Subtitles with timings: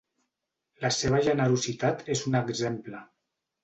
[0.85, 3.09] La seva generositat és un exemple.